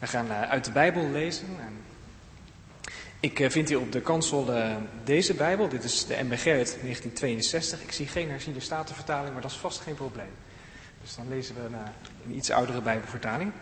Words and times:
We 0.00 0.06
gaan 0.06 0.30
eh, 0.30 0.42
uit 0.42 0.64
de 0.64 0.72
Bijbel 0.72 1.08
lezen. 1.08 1.46
Ik 3.20 3.40
eh, 3.40 3.50
vind 3.50 3.68
hier 3.68 3.80
op 3.80 3.92
de 3.92 4.00
kansel 4.00 4.54
eh, 4.54 4.76
deze 5.04 5.34
Bijbel. 5.34 5.68
Dit 5.68 5.84
is 5.84 6.06
de 6.06 6.14
MBG 6.14 6.46
uit 6.46 6.78
1962. 6.82 7.82
Ik 7.82 7.92
zie 7.92 8.06
geen 8.06 8.30
herziende 8.30 8.60
statenvertaling, 8.60 9.32
maar 9.32 9.42
dat 9.42 9.50
is 9.50 9.56
vast 9.56 9.80
geen 9.80 9.94
probleem. 9.94 10.30
Dus 11.02 11.14
dan 11.14 11.28
lezen 11.28 11.54
we 11.54 11.60
een 12.26 12.36
iets 12.36 12.50
oudere 12.50 12.82
Bijbelvertaling. 12.82 13.52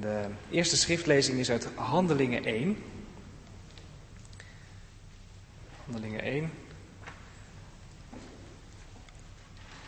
De 0.00 0.24
eerste 0.50 0.76
schriftlezing 0.76 1.38
is 1.38 1.50
uit 1.50 1.68
Handelingen 1.74 2.44
1. 2.44 2.76
Handelingen 5.84 6.22
1. 6.22 6.50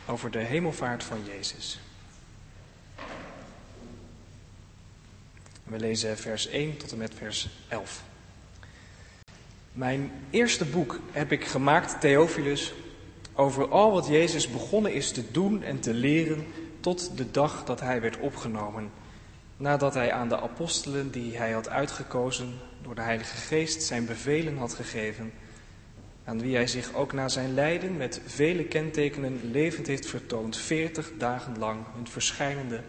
Over 0.06 0.30
de 0.30 0.38
hemelvaart 0.38 1.04
van 1.04 1.24
Jezus. 1.24 1.80
We 5.70 5.78
lezen 5.78 6.18
vers 6.18 6.48
1 6.48 6.76
tot 6.76 6.92
en 6.92 6.98
met 6.98 7.14
vers 7.14 7.48
11. 7.68 8.02
Mijn 9.72 10.12
eerste 10.30 10.64
boek 10.64 11.00
heb 11.10 11.32
ik 11.32 11.44
gemaakt, 11.44 12.00
Theophilus, 12.00 12.74
over 13.34 13.68
al 13.68 13.92
wat 13.92 14.06
Jezus 14.06 14.50
begonnen 14.50 14.92
is 14.92 15.10
te 15.10 15.30
doen 15.30 15.62
en 15.62 15.80
te 15.80 15.94
leren 15.94 16.46
tot 16.80 17.16
de 17.16 17.30
dag 17.30 17.64
dat 17.64 17.80
hij 17.80 18.00
werd 18.00 18.18
opgenomen. 18.18 18.90
Nadat 19.56 19.94
hij 19.94 20.12
aan 20.12 20.28
de 20.28 20.40
apostelen 20.40 21.10
die 21.10 21.36
hij 21.36 21.52
had 21.52 21.68
uitgekozen 21.68 22.54
door 22.82 22.94
de 22.94 23.02
Heilige 23.02 23.36
Geest 23.36 23.82
zijn 23.82 24.06
bevelen 24.06 24.56
had 24.56 24.74
gegeven, 24.74 25.32
aan 26.24 26.40
wie 26.40 26.54
hij 26.54 26.66
zich 26.66 26.94
ook 26.94 27.12
na 27.12 27.28
zijn 27.28 27.54
lijden 27.54 27.96
met 27.96 28.20
vele 28.26 28.64
kentekenen 28.64 29.40
levend 29.50 29.86
heeft 29.86 30.06
vertoond, 30.06 30.56
veertig 30.56 31.12
dagen 31.18 31.58
lang, 31.58 31.84
hun 31.94 32.08
verschijnende 32.08 32.80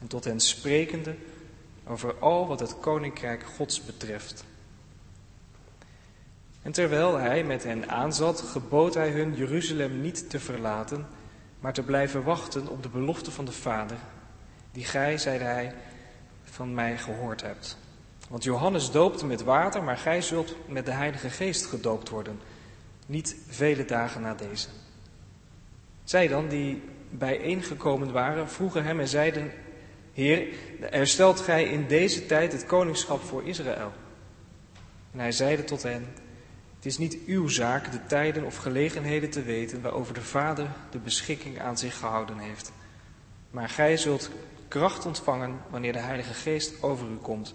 en 0.00 0.06
tot 0.06 0.24
hen 0.24 0.40
sprekende 0.40 1.14
over 1.86 2.14
al 2.18 2.46
wat 2.46 2.60
het 2.60 2.78
koninkrijk 2.80 3.44
Gods 3.56 3.84
betreft. 3.84 4.44
En 6.62 6.72
terwijl 6.72 7.18
hij 7.18 7.44
met 7.44 7.64
hen 7.64 7.88
aanzat, 7.88 8.40
gebood 8.40 8.94
hij 8.94 9.10
hun 9.10 9.34
Jeruzalem 9.34 10.00
niet 10.00 10.30
te 10.30 10.40
verlaten, 10.40 11.06
maar 11.60 11.72
te 11.72 11.82
blijven 11.82 12.22
wachten 12.22 12.68
op 12.68 12.82
de 12.82 12.88
belofte 12.88 13.30
van 13.30 13.44
de 13.44 13.52
Vader, 13.52 13.96
die 14.72 14.84
gij, 14.84 15.18
zeide 15.18 15.44
hij, 15.44 15.74
van 16.44 16.74
mij 16.74 16.98
gehoord 16.98 17.42
hebt. 17.42 17.78
Want 18.28 18.44
Johannes 18.44 18.90
doopte 18.90 19.26
met 19.26 19.42
water, 19.42 19.82
maar 19.82 19.96
gij 19.96 20.22
zult 20.22 20.56
met 20.68 20.86
de 20.86 20.92
Heilige 20.92 21.30
Geest 21.30 21.66
gedoopt 21.66 22.08
worden, 22.08 22.40
niet 23.06 23.36
vele 23.48 23.84
dagen 23.84 24.20
na 24.20 24.34
deze. 24.34 24.68
Zij 26.04 26.28
dan, 26.28 26.48
die 26.48 26.82
bijeengekomen 27.10 28.12
waren, 28.12 28.48
vroegen 28.48 28.84
hem 28.84 29.00
en 29.00 29.08
zeiden, 29.08 29.52
Heer, 30.14 30.46
herstelt 30.80 31.40
gij 31.40 31.64
in 31.64 31.86
deze 31.86 32.26
tijd 32.26 32.52
het 32.52 32.66
koningschap 32.66 33.22
voor 33.22 33.44
Israël? 33.44 33.92
En 35.12 35.18
hij 35.18 35.32
zeide 35.32 35.64
tot 35.64 35.82
hen, 35.82 36.06
het 36.76 36.86
is 36.86 36.98
niet 36.98 37.18
uw 37.26 37.48
zaak 37.48 37.92
de 37.92 38.06
tijden 38.06 38.44
of 38.44 38.56
gelegenheden 38.56 39.30
te 39.30 39.42
weten 39.42 39.82
waarover 39.82 40.14
de 40.14 40.22
Vader 40.22 40.68
de 40.90 40.98
beschikking 40.98 41.60
aan 41.60 41.78
zich 41.78 41.98
gehouden 41.98 42.38
heeft. 42.38 42.72
Maar 43.50 43.68
gij 43.68 43.96
zult 43.96 44.30
kracht 44.68 45.06
ontvangen 45.06 45.60
wanneer 45.70 45.92
de 45.92 45.98
Heilige 45.98 46.34
Geest 46.34 46.82
over 46.82 47.10
u 47.10 47.16
komt. 47.16 47.54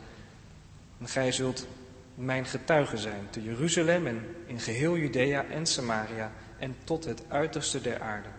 En 0.99 1.07
gij 1.07 1.31
zult 1.31 1.67
mijn 2.15 2.45
getuige 2.45 2.97
zijn 2.97 3.27
te 3.29 3.43
Jeruzalem 3.43 4.07
en 4.07 4.35
in 4.45 4.59
geheel 4.59 4.97
Judea 4.97 5.45
en 5.45 5.65
Samaria 5.65 6.31
en 6.57 6.75
tot 6.83 7.05
het 7.05 7.23
uiterste 7.27 7.81
der 7.81 8.01
aarde. 8.01 8.29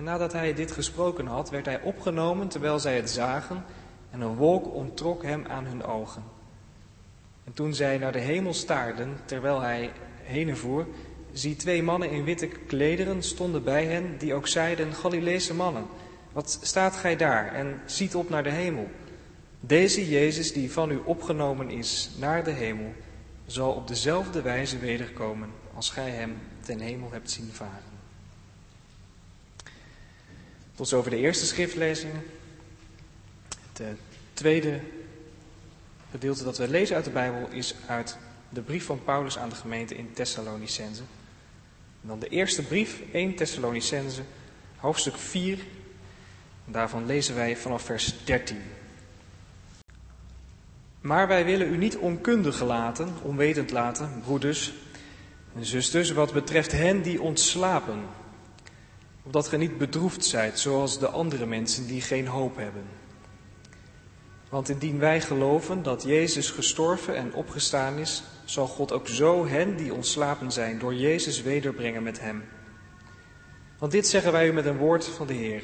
En 0.00 0.06
nadat 0.06 0.32
hij 0.32 0.54
dit 0.54 0.72
gesproken 0.72 1.26
had, 1.26 1.50
werd 1.50 1.66
hij 1.66 1.80
opgenomen 1.80 2.48
terwijl 2.48 2.78
zij 2.78 2.96
het 2.96 3.10
zagen, 3.10 3.64
en 4.10 4.20
een 4.20 4.36
wolk 4.36 4.74
onttrok 4.74 5.22
hem 5.22 5.46
aan 5.46 5.66
hun 5.66 5.84
ogen. 5.84 6.22
En 7.44 7.52
toen 7.52 7.74
zij 7.74 7.98
naar 7.98 8.12
de 8.12 8.18
hemel 8.18 8.54
staarden, 8.54 9.16
terwijl 9.24 9.60
hij 9.60 9.92
heen 10.22 10.56
voer, 10.56 10.86
zie 11.32 11.56
twee 11.56 11.82
mannen 11.82 12.10
in 12.10 12.24
witte 12.24 12.46
klederen 12.46 13.22
stonden 13.22 13.64
bij 13.64 13.84
hen, 13.84 14.18
die 14.18 14.34
ook 14.34 14.48
zeiden, 14.48 14.92
Galileese 14.92 15.54
mannen, 15.54 15.86
wat 16.32 16.58
staat 16.62 16.96
gij 16.96 17.16
daar 17.16 17.54
en 17.54 17.80
ziet 17.84 18.14
op 18.14 18.28
naar 18.28 18.42
de 18.42 18.50
hemel? 18.50 18.88
Deze 19.60 20.08
Jezus 20.08 20.52
die 20.52 20.72
van 20.72 20.90
u 20.90 21.00
opgenomen 21.04 21.70
is 21.70 22.10
naar 22.18 22.44
de 22.44 22.50
hemel, 22.50 22.92
zal 23.46 23.72
op 23.72 23.88
dezelfde 23.88 24.42
wijze 24.42 24.78
wederkomen 24.78 25.50
als 25.74 25.90
gij 25.90 26.10
hem 26.10 26.38
ten 26.60 26.80
hemel 26.80 27.08
hebt 27.12 27.30
zien 27.30 27.50
varen. 27.52 27.89
Tot 30.80 30.88
zover 30.88 31.10
de 31.10 31.16
eerste 31.16 31.46
schriftlezing. 31.46 32.12
Het 33.68 33.80
eh, 33.80 33.86
tweede 34.32 34.80
gedeelte 36.10 36.44
dat 36.44 36.58
we 36.58 36.68
lezen 36.68 36.96
uit 36.96 37.04
de 37.04 37.10
Bijbel 37.10 37.48
is 37.50 37.74
uit 37.86 38.16
de 38.48 38.60
brief 38.60 38.84
van 38.84 39.04
Paulus 39.04 39.38
aan 39.38 39.48
de 39.48 39.54
gemeente 39.54 39.94
in 39.94 40.12
Thessalonicense. 40.12 41.02
En 42.02 42.08
dan 42.08 42.18
de 42.18 42.28
eerste 42.28 42.62
brief, 42.62 43.00
1 43.12 43.34
Thessalonicense, 43.34 44.22
hoofdstuk 44.76 45.16
4. 45.16 45.58
daarvan 46.64 47.06
lezen 47.06 47.34
wij 47.34 47.56
vanaf 47.56 47.82
vers 47.82 48.14
13. 48.24 48.62
Maar 51.00 51.28
wij 51.28 51.44
willen 51.44 51.72
u 51.72 51.76
niet 51.76 51.96
onkundig 51.96 52.62
laten, 52.62 53.14
onwetend 53.22 53.70
laten, 53.70 54.20
broeders 54.24 54.72
en 55.56 55.64
zusters, 55.64 56.10
wat 56.10 56.32
betreft 56.32 56.72
hen 56.72 57.02
die 57.02 57.22
ontslapen 57.22 58.02
opdat 59.22 59.48
gij 59.48 59.58
niet 59.58 59.78
bedroefd 59.78 60.24
zijt 60.24 60.58
zoals 60.58 60.98
de 60.98 61.08
andere 61.08 61.46
mensen 61.46 61.86
die 61.86 62.00
geen 62.00 62.26
hoop 62.26 62.56
hebben. 62.56 62.84
Want 64.48 64.68
indien 64.68 64.98
wij 64.98 65.20
geloven 65.20 65.82
dat 65.82 66.02
Jezus 66.02 66.50
gestorven 66.50 67.16
en 67.16 67.34
opgestaan 67.34 67.98
is, 67.98 68.22
zal 68.44 68.66
God 68.66 68.92
ook 68.92 69.08
zo 69.08 69.46
hen 69.46 69.76
die 69.76 69.94
ontslapen 69.94 70.52
zijn 70.52 70.78
door 70.78 70.94
Jezus 70.94 71.42
wederbrengen 71.42 72.02
met 72.02 72.20
hem. 72.20 72.44
Want 73.78 73.92
dit 73.92 74.06
zeggen 74.06 74.32
wij 74.32 74.48
u 74.48 74.52
met 74.52 74.66
een 74.66 74.76
woord 74.76 75.04
van 75.04 75.26
de 75.26 75.32
Heer. 75.32 75.62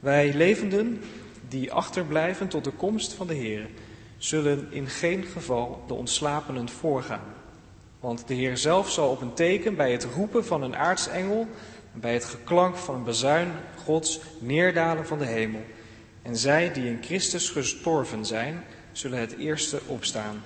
Wij 0.00 0.34
levenden 0.34 1.00
die 1.48 1.72
achterblijven 1.72 2.48
tot 2.48 2.64
de 2.64 2.70
komst 2.70 3.12
van 3.12 3.26
de 3.26 3.34
Heer, 3.34 3.68
zullen 4.16 4.68
in 4.70 4.88
geen 4.88 5.24
geval 5.24 5.84
de 5.86 5.94
ontslapenen 5.94 6.68
voorgaan. 6.68 7.34
Want 8.00 8.28
de 8.28 8.34
Heer 8.34 8.56
zelf 8.56 8.90
zal 8.90 9.10
op 9.10 9.20
een 9.20 9.34
teken 9.34 9.76
bij 9.76 9.92
het 9.92 10.06
roepen 10.14 10.44
van 10.44 10.62
een 10.62 10.76
aartsengel 10.76 11.48
bij 12.00 12.12
het 12.12 12.24
geklank 12.24 12.76
van 12.76 12.94
een 12.94 13.04
bezuin 13.04 13.52
Gods 13.84 14.20
neerdalen 14.38 15.06
van 15.06 15.18
de 15.18 15.24
hemel. 15.24 15.64
En 16.22 16.36
zij 16.36 16.72
die 16.72 16.86
in 16.86 17.02
Christus 17.02 17.50
gestorven 17.50 18.26
zijn, 18.26 18.64
zullen 18.92 19.18
het 19.18 19.36
eerste 19.36 19.80
opstaan. 19.86 20.42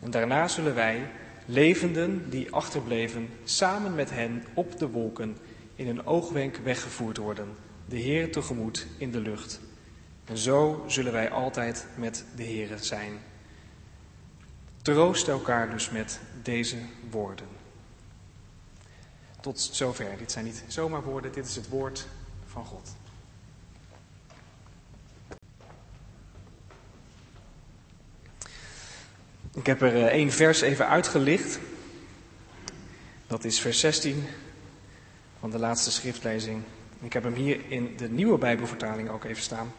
En 0.00 0.10
daarna 0.10 0.48
zullen 0.48 0.74
wij, 0.74 1.10
levenden 1.46 2.30
die 2.30 2.52
achterbleven, 2.52 3.28
samen 3.44 3.94
met 3.94 4.10
hen 4.10 4.44
op 4.54 4.78
de 4.78 4.88
wolken 4.88 5.36
in 5.74 5.88
een 5.88 6.06
oogwenk 6.06 6.56
weggevoerd 6.56 7.16
worden, 7.16 7.48
de 7.88 7.96
Heer 7.96 8.32
tegemoet 8.32 8.86
in 8.98 9.10
de 9.10 9.20
lucht. 9.20 9.60
En 10.24 10.38
zo 10.38 10.84
zullen 10.86 11.12
wij 11.12 11.30
altijd 11.30 11.86
met 11.96 12.24
de 12.36 12.42
Heer 12.42 12.76
zijn. 12.80 13.12
Troost 14.82 15.28
elkaar 15.28 15.70
dus 15.70 15.90
met 15.90 16.20
deze 16.42 16.76
woorden. 17.10 17.55
Tot 19.40 19.60
zover. 19.60 20.18
Dit 20.18 20.32
zijn 20.32 20.44
niet 20.44 20.64
zomaar 20.66 21.02
woorden, 21.02 21.32
dit 21.32 21.46
is 21.46 21.56
het 21.56 21.68
woord 21.68 22.06
van 22.46 22.64
God. 22.64 22.94
Ik 29.54 29.66
heb 29.66 29.82
er 29.82 29.96
eh, 29.96 30.04
één 30.04 30.32
vers 30.32 30.60
even 30.60 30.88
uitgelicht. 30.88 31.58
Dat 33.26 33.44
is 33.44 33.60
vers 33.60 33.80
16 33.80 34.24
van 35.40 35.50
de 35.50 35.58
laatste 35.58 35.90
schriftlezing. 35.90 36.62
Ik 37.00 37.12
heb 37.12 37.22
hem 37.22 37.34
hier 37.34 37.60
in 37.68 37.94
de 37.96 38.08
nieuwe 38.08 38.38
Bijbelvertaling 38.38 39.10
ook 39.10 39.24
even 39.24 39.42
staan. 39.42 39.72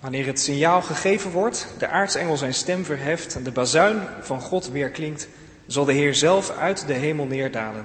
Wanneer 0.00 0.26
het 0.26 0.40
signaal 0.40 0.82
gegeven 0.82 1.30
wordt, 1.30 1.66
de 1.78 1.88
aartsengel 1.88 2.36
zijn 2.36 2.54
stem 2.54 2.84
verheft 2.84 3.34
en 3.34 3.42
de 3.42 3.52
bazuin 3.52 4.00
van 4.20 4.40
God 4.40 4.68
weer 4.68 4.90
klinkt, 4.90 5.28
zal 5.66 5.84
de 5.84 5.92
Heer 5.92 6.14
zelf 6.14 6.50
uit 6.50 6.86
de 6.86 6.92
hemel 6.92 7.26
neerdalen. 7.26 7.84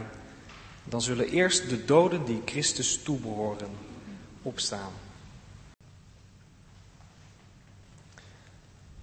Dan 0.84 1.02
zullen 1.02 1.30
eerst 1.30 1.70
de 1.70 1.86
doden 1.86 2.26
die 2.26 2.42
Christus 2.46 3.04
toebehoren 3.04 3.70
opstaan. 4.42 4.92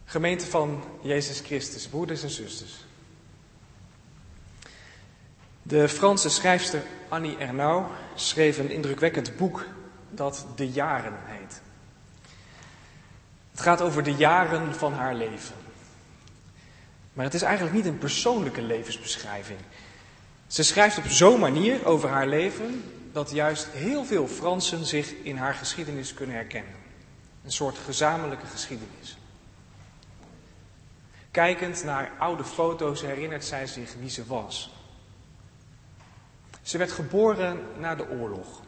Gemeente 0.05 0.47
van 0.47 0.85
Jezus 1.03 1.41
Christus, 1.41 1.87
broeders 1.87 2.23
en 2.23 2.31
zusters. 2.31 2.85
De 5.62 5.88
Franse 5.88 6.29
schrijfster 6.29 6.82
Annie 7.09 7.37
Ernaux 7.37 7.91
schreef 8.15 8.59
een 8.59 8.71
indrukwekkend 8.71 9.37
boek 9.37 9.65
dat 10.11 10.47
De 10.56 10.71
Jaren 10.71 11.19
heet. 11.25 11.61
Het 13.50 13.61
gaat 13.61 13.81
over 13.81 14.03
de 14.03 14.15
jaren 14.15 14.75
van 14.75 14.93
haar 14.93 15.15
leven. 15.15 15.55
Maar 17.12 17.25
het 17.25 17.35
is 17.35 17.43
eigenlijk 17.43 17.76
niet 17.76 17.87
een 17.87 17.99
persoonlijke 17.99 18.62
levensbeschrijving. 18.62 19.59
Ze 20.50 20.62
schrijft 20.62 20.99
op 20.99 21.06
zo'n 21.06 21.41
manier 21.41 21.87
over 21.87 22.08
haar 22.08 22.26
leven 22.26 22.85
dat 23.12 23.31
juist 23.31 23.67
heel 23.67 24.05
veel 24.05 24.26
Fransen 24.29 24.85
zich 24.85 25.12
in 25.23 25.37
haar 25.37 25.55
geschiedenis 25.55 26.14
kunnen 26.14 26.35
herkennen. 26.35 26.75
Een 27.44 27.52
soort 27.52 27.79
gezamenlijke 27.79 28.47
geschiedenis. 28.47 29.19
Kijkend 31.31 31.85
naar 31.85 32.12
oude 32.19 32.44
foto's 32.44 33.00
herinnert 33.00 33.44
zij 33.44 33.67
zich 33.67 33.94
wie 33.99 34.11
ze 34.11 34.26
was. 34.26 34.70
Ze 36.62 36.79
werd 36.79 36.93
geboren 36.93 37.61
na 37.79 37.94
de 37.94 38.08
oorlog. 38.08 38.61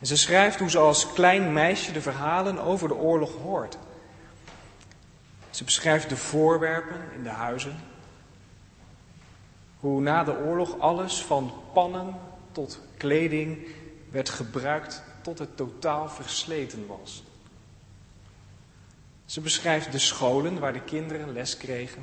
En 0.00 0.06
ze 0.06 0.16
schrijft 0.16 0.58
hoe 0.58 0.70
ze 0.70 0.78
als 0.78 1.12
klein 1.12 1.52
meisje 1.52 1.92
de 1.92 2.02
verhalen 2.02 2.58
over 2.58 2.88
de 2.88 2.94
oorlog 2.94 3.36
hoort. 3.36 3.78
Ze 5.50 5.64
beschrijft 5.64 6.08
de 6.08 6.16
voorwerpen 6.16 7.00
in 7.14 7.22
de 7.22 7.28
huizen. 7.28 7.91
Hoe 9.82 10.00
na 10.00 10.24
de 10.24 10.38
oorlog 10.38 10.78
alles 10.78 11.22
van 11.22 11.52
pannen 11.72 12.14
tot 12.52 12.80
kleding 12.96 13.66
werd 14.10 14.28
gebruikt 14.28 15.02
tot 15.22 15.38
het 15.38 15.56
totaal 15.56 16.08
versleten 16.08 16.86
was. 16.86 17.22
Ze 19.24 19.40
beschrijft 19.40 19.92
de 19.92 19.98
scholen 19.98 20.58
waar 20.58 20.72
de 20.72 20.80
kinderen 20.80 21.32
les 21.32 21.56
kregen. 21.56 22.02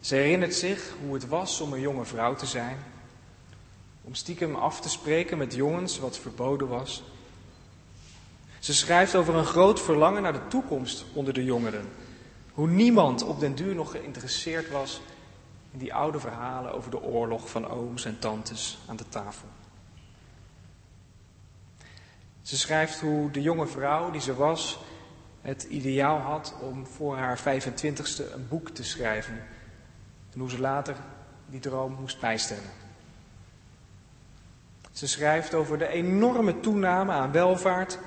Ze 0.00 0.14
herinnert 0.14 0.54
zich 0.54 0.94
hoe 1.04 1.14
het 1.14 1.28
was 1.28 1.60
om 1.60 1.72
een 1.72 1.80
jonge 1.80 2.04
vrouw 2.04 2.34
te 2.34 2.46
zijn. 2.46 2.76
Om 4.04 4.14
stiekem 4.14 4.54
af 4.54 4.80
te 4.80 4.88
spreken 4.88 5.38
met 5.38 5.54
jongens 5.54 5.98
wat 5.98 6.18
verboden 6.18 6.68
was. 6.68 7.02
Ze 8.58 8.74
schrijft 8.74 9.14
over 9.14 9.34
een 9.34 9.44
groot 9.44 9.80
verlangen 9.80 10.22
naar 10.22 10.32
de 10.32 10.48
toekomst 10.48 11.04
onder 11.12 11.34
de 11.34 11.44
jongeren. 11.44 11.88
Hoe 12.52 12.68
niemand 12.68 13.22
op 13.22 13.40
den 13.40 13.54
duur 13.54 13.74
nog 13.74 13.90
geïnteresseerd 13.90 14.70
was 14.70 15.00
in 15.72 15.78
die 15.78 15.94
oude 15.94 16.20
verhalen 16.20 16.74
over 16.74 16.90
de 16.90 17.02
oorlog 17.02 17.50
van 17.50 17.68
ooms 17.68 18.04
en 18.04 18.18
tantes 18.18 18.78
aan 18.88 18.96
de 18.96 19.08
tafel. 19.08 19.48
Ze 22.42 22.56
schrijft 22.56 23.00
hoe 23.00 23.30
de 23.30 23.42
jonge 23.42 23.66
vrouw 23.66 24.10
die 24.10 24.20
ze 24.20 24.34
was 24.34 24.80
het 25.42 25.62
ideaal 25.62 26.18
had 26.18 26.54
om 26.60 26.86
voor 26.86 27.16
haar 27.16 27.38
25ste 27.38 28.32
een 28.32 28.48
boek 28.48 28.68
te 28.68 28.84
schrijven. 28.84 29.44
En 30.32 30.40
hoe 30.40 30.50
ze 30.50 30.60
later 30.60 30.96
die 31.46 31.60
droom 31.60 31.96
moest 32.00 32.20
bijstellen. 32.20 32.70
Ze 34.92 35.06
schrijft 35.06 35.54
over 35.54 35.78
de 35.78 35.88
enorme 35.88 36.60
toename 36.60 37.12
aan 37.12 37.32
welvaart. 37.32 37.98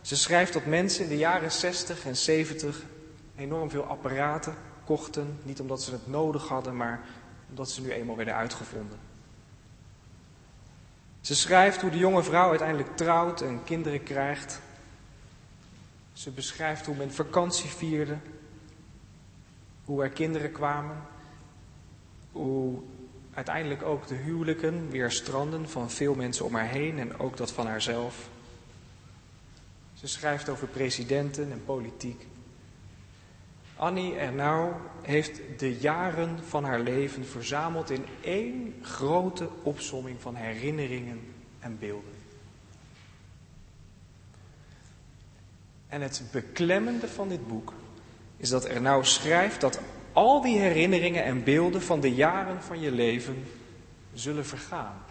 Ze 0.00 0.16
schrijft 0.16 0.52
dat 0.52 0.66
mensen 0.66 1.02
in 1.02 1.08
de 1.08 1.16
jaren 1.16 1.52
60 1.52 2.06
en 2.06 2.16
70 2.16 2.82
enorm 3.36 3.70
veel 3.70 3.84
apparaten 3.84 4.54
kochten. 4.96 5.38
Niet 5.42 5.60
omdat 5.60 5.82
ze 5.82 5.92
het 5.92 6.06
nodig 6.06 6.48
hadden, 6.48 6.76
maar 6.76 7.00
omdat 7.48 7.70
ze 7.70 7.82
nu 7.82 7.90
eenmaal 7.90 8.16
werden 8.16 8.34
uitgevonden. 8.34 8.98
Ze 11.20 11.34
schrijft 11.34 11.80
hoe 11.80 11.90
de 11.90 11.98
jonge 11.98 12.22
vrouw 12.22 12.48
uiteindelijk 12.48 12.96
trouwt 12.96 13.40
en 13.40 13.64
kinderen 13.64 14.02
krijgt. 14.02 14.60
Ze 16.12 16.30
beschrijft 16.30 16.86
hoe 16.86 16.96
men 16.96 17.12
vakantie 17.12 17.70
vierde, 17.70 18.16
hoe 19.84 20.02
er 20.02 20.10
kinderen 20.10 20.52
kwamen, 20.52 20.96
hoe 22.32 22.78
uiteindelijk 23.34 23.82
ook 23.82 24.06
de 24.06 24.14
huwelijken 24.14 24.90
weer 24.90 25.10
stranden 25.10 25.68
van 25.68 25.90
veel 25.90 26.14
mensen 26.14 26.44
om 26.44 26.54
haar 26.54 26.68
heen 26.68 26.98
en 26.98 27.18
ook 27.18 27.36
dat 27.36 27.52
van 27.52 27.66
haarzelf. 27.66 28.28
Ze 29.94 30.06
schrijft 30.06 30.48
over 30.48 30.66
presidenten 30.66 31.52
en 31.52 31.64
politiek. 31.64 32.26
Annie 33.80 34.16
Ernau 34.16 34.72
heeft 35.02 35.40
de 35.56 35.78
jaren 35.78 36.38
van 36.44 36.64
haar 36.64 36.80
leven 36.80 37.26
verzameld 37.26 37.90
in 37.90 38.04
één 38.20 38.74
grote 38.82 39.48
opsomming 39.62 40.20
van 40.20 40.34
herinneringen 40.34 41.20
en 41.58 41.78
beelden. 41.78 42.12
En 45.88 46.00
het 46.00 46.22
beklemmende 46.32 47.08
van 47.08 47.28
dit 47.28 47.48
boek 47.48 47.72
is 48.36 48.48
dat 48.48 48.64
er 48.64 48.80
nou 48.80 49.04
schrijft 49.04 49.60
dat 49.60 49.80
al 50.12 50.40
die 50.40 50.58
herinneringen 50.58 51.24
en 51.24 51.44
beelden 51.44 51.82
van 51.82 52.00
de 52.00 52.14
jaren 52.14 52.62
van 52.62 52.80
je 52.80 52.92
leven 52.92 53.44
zullen 54.14 54.46
vergaan. 54.46 55.02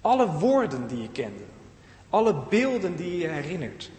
Alle 0.00 0.32
woorden 0.32 0.86
die 0.88 1.02
je 1.02 1.10
kende, 1.10 1.44
alle 2.08 2.34
beelden 2.48 2.96
die 2.96 3.18
je 3.18 3.28
herinnert, 3.28 3.90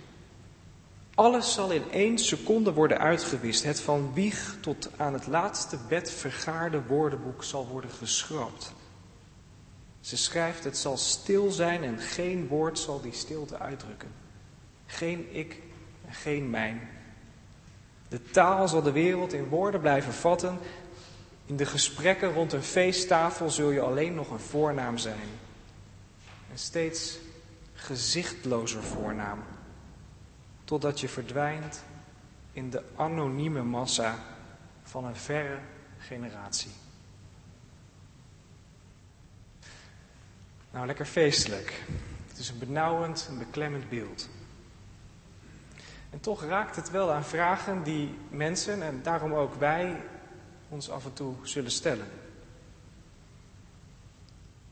alles 1.18 1.54
zal 1.54 1.72
in 1.72 1.92
één 1.92 2.18
seconde 2.18 2.74
worden 2.74 2.98
uitgewist. 2.98 3.64
Het 3.64 3.82
van 3.82 4.14
wieg 4.14 4.58
tot 4.62 4.90
aan 4.98 5.14
het 5.14 5.28
laatste 5.28 5.78
bed 5.90 6.12
vergaarde 6.12 6.82
woordenboek 6.84 7.44
zal 7.44 7.68
worden 7.68 7.90
geschrapt. 7.90 8.74
Ze 10.00 10.18
schrijft: 10.18 10.64
Het 10.64 10.78
zal 10.78 10.98
stil 10.98 11.52
zijn 11.52 11.84
en 11.84 12.00
geen 12.00 12.48
woord 12.48 12.80
zal 12.80 13.02
die 13.02 13.14
stilte 13.14 13.60
uitdrukken. 13.60 14.12
Geen 14.86 15.36
ik 15.36 15.62
en 16.08 16.14
geen 16.14 16.50
mijn. 16.50 16.90
De 18.10 18.22
taal 18.22 18.68
zal 18.68 18.82
de 18.82 18.92
wereld 18.92 19.34
in 19.34 19.48
woorden 19.48 19.82
blijven 19.82 20.14
vatten. 20.14 20.60
In 21.46 21.56
de 21.56 21.66
gesprekken 21.66 22.34
rond 22.34 22.54
een 22.54 22.64
feesttafel 22.64 23.50
zul 23.50 23.70
je 23.70 23.82
alleen 23.82 24.16
nog 24.16 24.30
een 24.30 24.40
voornaam 24.40 24.98
zijn. 24.98 25.30
Een 26.52 26.58
steeds 26.58 27.18
gezichtlozer 27.74 28.84
voornaam. 28.84 29.44
Totdat 30.68 31.00
je 31.00 31.10
verdwijnt 31.10 31.84
in 32.52 32.70
de 32.70 32.84
anonieme 32.96 33.64
massa 33.64 34.20
van 34.84 35.06
een 35.06 35.16
verre 35.16 35.60
generatie. 35.98 36.72
Nou, 40.72 40.86
lekker 40.86 41.06
feestelijk. 41.06 41.84
Het 42.28 42.38
is 42.38 42.50
een 42.50 42.60
benauwend, 42.60 43.28
een 43.30 43.38
beklemmend 43.38 43.90
beeld. 43.90 44.30
En 46.10 46.20
toch 46.20 46.44
raakt 46.44 46.76
het 46.76 46.92
wel 46.92 47.12
aan 47.12 47.26
vragen 47.26 47.84
die 47.84 48.18
mensen 48.30 48.82
en 48.82 49.04
daarom 49.04 49.34
ook 49.34 49.54
wij 49.54 50.04
ons 50.70 50.90
af 50.90 51.06
en 51.06 51.14
toe 51.14 51.36
zullen 51.44 51.72
stellen. 51.72 52.08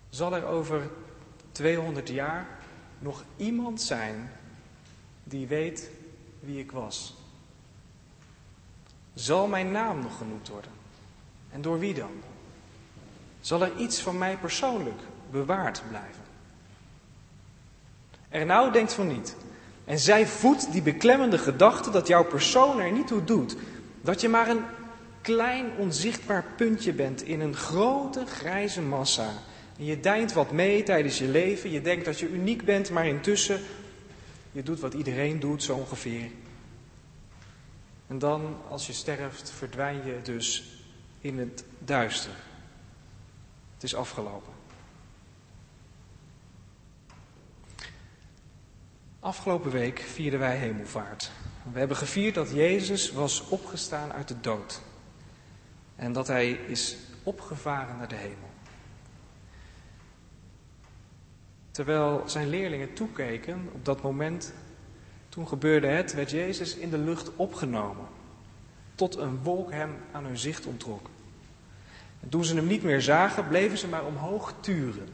Zal 0.09 0.35
er 0.35 0.45
over 0.45 0.89
200 1.51 2.09
jaar 2.09 2.47
nog 2.99 3.23
iemand 3.37 3.81
zijn 3.81 4.31
die 5.27 5.47
weet 5.47 5.89
wie 6.39 6.59
ik 6.59 6.71
was? 6.71 7.15
Zal 9.13 9.47
mijn 9.47 9.71
naam 9.71 9.99
nog 10.01 10.17
genoemd 10.17 10.47
worden? 10.47 10.71
En 11.51 11.61
door 11.61 11.79
wie 11.79 11.93
dan? 11.93 12.11
Zal 13.41 13.61
er 13.61 13.71
iets 13.77 14.01
van 14.01 14.17
mij 14.17 14.37
persoonlijk 14.37 15.01
bewaard 15.31 15.81
blijven? 15.89 16.23
Er 18.29 18.45
nou 18.45 18.71
denkt 18.71 18.93
van 18.93 19.07
niet. 19.07 19.35
En 19.85 19.99
zij 19.99 20.27
voedt 20.27 20.71
die 20.71 20.81
beklemmende 20.81 21.37
gedachte 21.37 21.89
dat 21.89 22.07
jouw 22.07 22.25
persoon 22.25 22.79
er 22.79 22.91
niet 22.91 23.07
toe 23.07 23.23
doet. 23.23 23.55
Dat 24.01 24.21
je 24.21 24.29
maar 24.29 24.49
een 24.49 24.63
klein 25.21 25.65
onzichtbaar 25.77 26.45
puntje 26.57 26.93
bent 26.93 27.21
in 27.21 27.39
een 27.39 27.55
grote 27.55 28.25
grijze 28.25 28.81
massa. 28.81 29.29
En 29.77 29.85
je 29.85 29.99
deint 29.99 30.33
wat 30.33 30.51
mee 30.51 30.83
tijdens 30.83 31.17
je 31.17 31.27
leven. 31.27 31.71
Je 31.71 31.81
denkt 31.81 32.05
dat 32.05 32.19
je 32.19 32.29
uniek 32.29 32.65
bent, 32.65 32.89
maar 32.89 33.07
intussen, 33.07 33.59
je 34.55 34.63
doet 34.63 34.79
wat 34.79 34.93
iedereen 34.93 35.39
doet, 35.39 35.63
zo 35.63 35.75
ongeveer. 35.75 36.31
En 38.07 38.19
dan, 38.19 38.57
als 38.69 38.87
je 38.87 38.93
sterft, 38.93 39.51
verdwijn 39.51 40.05
je 40.05 40.21
dus 40.21 40.63
in 41.19 41.39
het 41.39 41.63
duister. 41.79 42.31
Het 43.73 43.83
is 43.83 43.95
afgelopen. 43.95 44.53
Afgelopen 49.19 49.71
week 49.71 49.99
vierden 49.99 50.39
wij 50.39 50.57
hemelvaart. 50.57 51.31
We 51.71 51.79
hebben 51.79 51.97
gevierd 51.97 52.35
dat 52.35 52.51
Jezus 52.51 53.11
was 53.11 53.47
opgestaan 53.47 54.13
uit 54.13 54.27
de 54.27 54.39
dood. 54.41 54.81
En 55.95 56.13
dat 56.13 56.27
hij 56.27 56.51
is 56.51 56.97
opgevaren 57.23 57.97
naar 57.97 58.07
de 58.07 58.15
hemel. 58.15 58.54
Terwijl 61.75 62.23
zijn 62.25 62.49
leerlingen 62.49 62.93
toekeken 62.93 63.69
op 63.71 63.85
dat 63.85 64.01
moment, 64.01 64.53
toen 65.29 65.47
gebeurde 65.47 65.87
het, 65.87 66.13
werd 66.13 66.31
Jezus 66.31 66.75
in 66.75 66.89
de 66.89 66.97
lucht 66.97 67.35
opgenomen. 67.35 68.05
Tot 68.95 69.17
een 69.17 69.37
wolk 69.43 69.71
hem 69.71 69.95
aan 70.11 70.25
hun 70.25 70.37
zicht 70.37 70.65
ontrok. 70.65 71.09
En 72.19 72.29
toen 72.29 72.45
ze 72.45 72.55
hem 72.55 72.67
niet 72.67 72.83
meer 72.83 73.01
zagen, 73.01 73.47
bleven 73.47 73.77
ze 73.77 73.87
maar 73.87 74.05
omhoog 74.05 74.53
turen. 74.59 75.09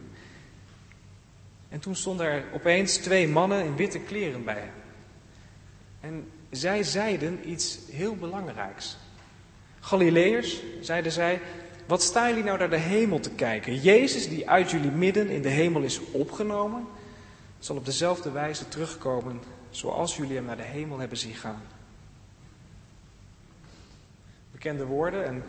En 1.70 1.80
toen 1.80 1.96
stonden 1.96 2.26
er 2.26 2.44
opeens 2.54 2.98
twee 2.98 3.28
mannen 3.28 3.66
in 3.66 3.76
witte 3.76 4.00
kleren 4.00 4.44
bij 4.44 4.60
hem. 4.60 4.74
En 6.00 6.32
zij 6.50 6.84
zeiden 6.84 7.50
iets 7.50 7.80
heel 7.92 8.16
belangrijks. 8.16 8.98
Galileërs, 9.80 10.62
zeiden 10.82 11.12
zij, 11.12 11.42
wat 11.92 12.02
staan 12.02 12.28
jullie 12.28 12.44
nou 12.44 12.58
naar 12.58 12.70
de 12.70 12.78
hemel 12.78 13.20
te 13.20 13.30
kijken? 13.30 13.82
Jezus, 13.82 14.30
die 14.30 14.50
uit 14.50 14.72
jullie 14.72 14.92
midden 14.92 15.30
in 15.30 15.42
de 15.42 15.50
hemel 15.50 15.82
is 15.82 16.02
opgenomen, 16.12 16.88
zal 17.60 17.76
op 17.76 17.86
dezelfde 17.86 18.32
wijze 18.32 18.68
terugkomen 18.68 19.42
zoals 19.70 20.18
jullie 20.18 20.36
hem 20.36 20.46
naar 20.46 20.58
de 20.58 20.64
hemel 20.64 21.00
hebben 21.00 21.18
zien 21.18 21.34
gaan. 21.34 21.62
Bekende 24.52 24.86
woorden 24.86 25.26
en 25.26 25.44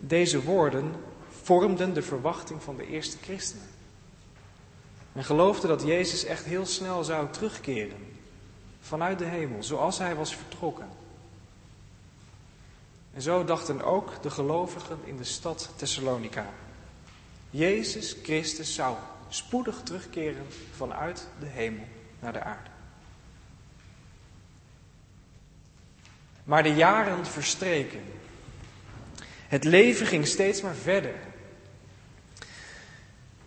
deze 0.00 0.42
woorden 0.42 0.92
vormden 1.42 1.94
de 1.94 2.02
verwachting 2.02 2.62
van 2.62 2.76
de 2.76 2.86
eerste 2.86 3.16
christenen. 3.22 3.66
En 5.12 5.24
geloofde 5.24 5.66
dat 5.66 5.82
Jezus 5.82 6.24
echt 6.24 6.44
heel 6.44 6.66
snel 6.66 7.04
zou 7.04 7.30
terugkeren. 7.30 8.06
vanuit 8.80 9.18
de 9.18 9.24
hemel, 9.24 9.62
zoals 9.62 9.98
hij 9.98 10.14
was 10.14 10.36
vertrokken. 10.36 10.97
En 13.18 13.24
zo 13.24 13.44
dachten 13.44 13.82
ook 13.82 14.22
de 14.22 14.30
gelovigen 14.30 14.98
in 15.04 15.16
de 15.16 15.24
stad 15.24 15.70
Thessalonica. 15.76 16.46
Jezus 17.50 18.16
Christus 18.22 18.74
zou 18.74 18.96
spoedig 19.28 19.80
terugkeren 19.82 20.46
vanuit 20.76 21.28
de 21.40 21.46
hemel 21.46 21.84
naar 22.20 22.32
de 22.32 22.42
aarde. 22.42 22.70
Maar 26.44 26.62
de 26.62 26.74
jaren 26.74 27.26
verstreken. 27.26 28.00
Het 29.48 29.64
leven 29.64 30.06
ging 30.06 30.26
steeds 30.26 30.62
maar 30.62 30.74
verder. 30.74 31.14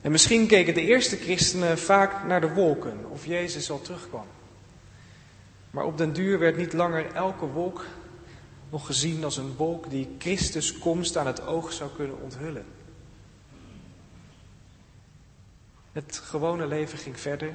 En 0.02 0.12
misschien 0.12 0.48
keken 0.48 0.74
de 0.74 0.86
eerste 0.86 1.18
christenen 1.18 1.78
vaak 1.78 2.24
naar 2.24 2.42
de 2.42 2.54
wolken 2.54 3.10
of 3.10 3.26
Jezus 3.26 3.70
al 3.70 3.82
terugkwam. 3.82 4.28
Maar 5.70 5.86
op 5.86 5.98
den 5.98 6.14
duur 6.14 6.40
werd 6.40 6.58
niet 6.58 6.74
langer 6.74 7.16
elke 7.16 7.46
wolk 7.46 7.86
nog 8.72 8.86
gezien 8.86 9.24
als 9.24 9.38
een 9.38 9.56
wolk 9.56 9.90
die 9.90 10.16
Christus 10.18 10.78
komst 10.78 11.18
aan 11.18 11.28
het 11.28 11.46
oog 11.46 11.74
zou 11.74 11.90
kunnen 11.96 12.22
onthullen. 12.22 12.66
Het 15.92 16.18
gewone 16.18 16.68
leven 16.68 16.98
ging 16.98 17.20
verder. 17.20 17.54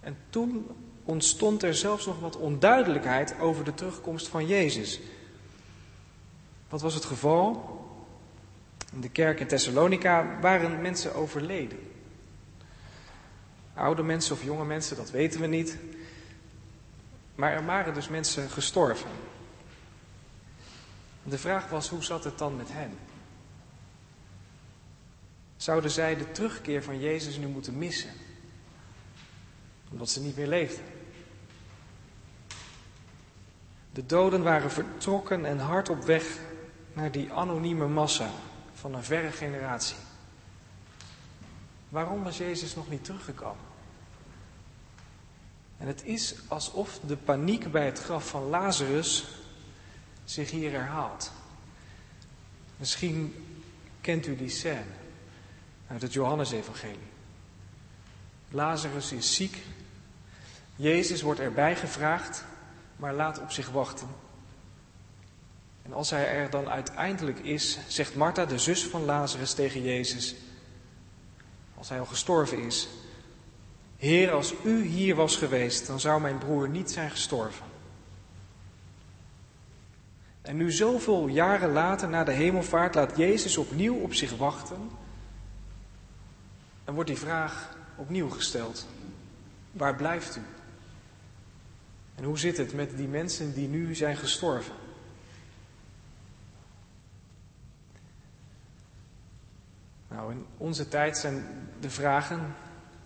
En 0.00 0.16
toen 0.30 0.66
ontstond 1.04 1.62
er 1.62 1.74
zelfs 1.74 2.06
nog 2.06 2.20
wat 2.20 2.36
onduidelijkheid 2.36 3.34
over 3.40 3.64
de 3.64 3.74
terugkomst 3.74 4.28
van 4.28 4.46
Jezus. 4.46 5.00
Wat 6.68 6.80
was 6.80 6.94
het 6.94 7.04
geval? 7.04 7.80
In 8.92 9.00
de 9.00 9.10
kerk 9.10 9.40
in 9.40 9.46
Thessalonica 9.46 10.38
waren 10.40 10.80
mensen 10.80 11.14
overleden. 11.14 11.78
Oude 13.74 14.02
mensen 14.02 14.34
of 14.34 14.44
jonge 14.44 14.64
mensen, 14.64 14.96
dat 14.96 15.10
weten 15.10 15.40
we 15.40 15.46
niet. 15.46 15.78
Maar 17.34 17.52
er 17.52 17.64
waren 17.64 17.94
dus 17.94 18.08
mensen 18.08 18.50
gestorven. 18.50 19.10
De 21.22 21.38
vraag 21.38 21.68
was, 21.68 21.88
hoe 21.88 22.04
zat 22.04 22.24
het 22.24 22.38
dan 22.38 22.56
met 22.56 22.68
hen? 22.72 22.98
Zouden 25.56 25.90
zij 25.90 26.16
de 26.16 26.32
terugkeer 26.32 26.82
van 26.82 27.00
Jezus 27.00 27.36
nu 27.36 27.46
moeten 27.46 27.78
missen? 27.78 28.10
Omdat 29.90 30.10
ze 30.10 30.20
niet 30.20 30.36
meer 30.36 30.46
leefden. 30.46 30.84
De 33.92 34.06
doden 34.06 34.42
waren 34.42 34.70
vertrokken 34.70 35.44
en 35.44 35.58
hard 35.58 35.88
op 35.88 36.04
weg 36.04 36.38
naar 36.92 37.10
die 37.10 37.32
anonieme 37.32 37.88
massa 37.88 38.30
van 38.74 38.94
een 38.94 39.04
verre 39.04 39.30
generatie. 39.30 39.96
Waarom 41.88 42.22
was 42.22 42.38
Jezus 42.38 42.74
nog 42.74 42.90
niet 42.90 43.04
teruggekomen? 43.04 43.64
En 45.78 45.86
het 45.86 46.04
is 46.04 46.34
alsof 46.48 46.98
de 47.06 47.16
paniek 47.16 47.70
bij 47.70 47.84
het 47.84 47.98
graf 47.98 48.28
van 48.28 48.48
Lazarus 48.48 49.28
zich 50.24 50.50
hier 50.50 50.70
herhaalt. 50.70 51.32
Misschien 52.76 53.46
kent 54.00 54.26
u 54.26 54.36
die 54.36 54.48
scène 54.48 54.92
uit 55.86 56.02
het 56.02 56.12
Johannesevangelie. 56.12 57.10
Lazarus 58.50 59.12
is 59.12 59.34
ziek. 59.34 59.56
Jezus 60.76 61.22
wordt 61.22 61.40
erbij 61.40 61.76
gevraagd, 61.76 62.44
maar 62.96 63.14
laat 63.14 63.40
op 63.40 63.50
zich 63.50 63.70
wachten. 63.70 64.08
En 65.82 65.92
als 65.92 66.10
hij 66.10 66.28
er 66.28 66.50
dan 66.50 66.68
uiteindelijk 66.68 67.38
is, 67.38 67.78
zegt 67.88 68.14
Martha, 68.14 68.46
de 68.46 68.58
zus 68.58 68.84
van 68.84 69.04
Lazarus, 69.04 69.54
tegen 69.54 69.82
Jezus, 69.82 70.34
als 71.74 71.88
hij 71.88 71.98
al 71.98 72.06
gestorven 72.06 72.58
is, 72.58 72.88
Heer, 74.02 74.30
als 74.30 74.54
u 74.64 74.84
hier 74.84 75.14
was 75.14 75.36
geweest, 75.36 75.86
dan 75.86 76.00
zou 76.00 76.20
mijn 76.20 76.38
broer 76.38 76.68
niet 76.68 76.90
zijn 76.90 77.10
gestorven. 77.10 77.66
En 80.42 80.56
nu 80.56 80.72
zoveel 80.72 81.26
jaren 81.26 81.72
later, 81.72 82.08
na 82.08 82.24
de 82.24 82.32
hemelvaart, 82.32 82.94
laat 82.94 83.16
Jezus 83.16 83.56
opnieuw 83.56 83.94
op 83.94 84.14
zich 84.14 84.36
wachten. 84.36 84.90
En 86.84 86.94
wordt 86.94 87.08
die 87.08 87.18
vraag 87.18 87.76
opnieuw 87.96 88.28
gesteld. 88.28 88.86
Waar 89.72 89.96
blijft 89.96 90.36
u? 90.36 90.40
En 92.14 92.24
hoe 92.24 92.38
zit 92.38 92.56
het 92.56 92.74
met 92.74 92.96
die 92.96 93.08
mensen 93.08 93.54
die 93.54 93.68
nu 93.68 93.94
zijn 93.94 94.16
gestorven? 94.16 94.74
Nou, 100.08 100.32
in 100.32 100.46
onze 100.56 100.88
tijd 100.88 101.18
zijn 101.18 101.46
de 101.80 101.90
vragen 101.90 102.54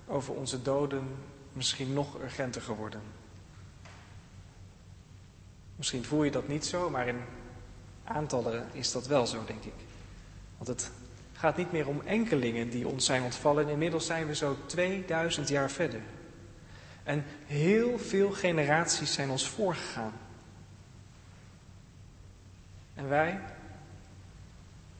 over 0.06 0.34
onze 0.34 0.62
doden 0.62 1.08
misschien 1.52 1.92
nog 1.92 2.20
urgenter 2.20 2.62
geworden. 2.62 3.15
Misschien 5.76 6.04
voel 6.04 6.24
je 6.24 6.30
dat 6.30 6.48
niet 6.48 6.66
zo, 6.66 6.90
maar 6.90 7.08
in 7.08 7.20
aantallen 8.04 8.68
is 8.72 8.92
dat 8.92 9.06
wel 9.06 9.26
zo, 9.26 9.44
denk 9.46 9.64
ik. 9.64 9.72
Want 10.56 10.68
het 10.68 10.90
gaat 11.32 11.56
niet 11.56 11.72
meer 11.72 11.88
om 11.88 12.00
enkelingen 12.04 12.70
die 12.70 12.88
ons 12.88 13.04
zijn 13.04 13.22
ontvallen. 13.22 13.68
Inmiddels 13.68 14.06
zijn 14.06 14.26
we 14.26 14.34
zo 14.34 14.56
2000 14.66 15.48
jaar 15.48 15.70
verder. 15.70 16.00
En 17.02 17.24
heel 17.46 17.98
veel 17.98 18.30
generaties 18.30 19.12
zijn 19.12 19.30
ons 19.30 19.48
voorgegaan. 19.48 20.12
En 22.94 23.08
wij, 23.08 23.40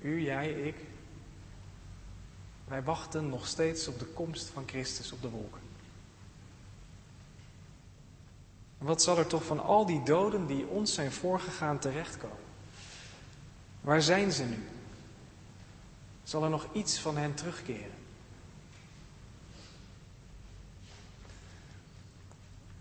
u, 0.01 0.21
jij, 0.21 0.51
ik, 0.51 0.77
wij 2.69 2.83
wachten 2.83 3.29
nog 3.29 3.47
steeds 3.47 3.89
op 3.89 3.99
de 3.99 4.05
komst 4.05 4.49
van 4.49 4.63
Christus 4.67 5.13
op 5.13 5.23
de 5.23 5.29
wolken. 5.29 5.66
Wat 8.79 9.03
zal 9.03 9.19
er 9.19 9.27
toch 9.27 9.45
van 9.45 9.61
al 9.61 9.87
die 9.87 10.03
doden 10.03 10.47
die 10.47 10.67
ons 10.67 10.95
zijn 10.95 11.13
voorgegaan 11.13 11.79
terechtkomen? 11.79 12.37
Waar 13.81 14.03
zijn 14.03 14.33
ze 14.33 14.45
nu? 14.45 14.69
Zal 16.23 16.45
er 16.45 16.51
nog 16.51 16.67
iets 16.73 16.99
van 16.99 17.17
hen 17.17 17.35
terugkeren? 17.35 17.95